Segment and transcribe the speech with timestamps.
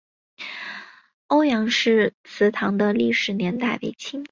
[1.27, 4.19] 欧阳氏祠堂的历史年代为清代。